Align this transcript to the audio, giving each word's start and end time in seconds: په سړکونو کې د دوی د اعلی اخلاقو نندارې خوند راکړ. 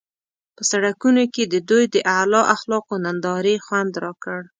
په 0.55 0.63
سړکونو 0.71 1.23
کې 1.33 1.43
د 1.53 1.55
دوی 1.69 1.83
د 1.93 1.95
اعلی 2.13 2.41
اخلاقو 2.55 2.95
نندارې 3.05 3.55
خوند 3.65 3.91
راکړ. 4.03 4.39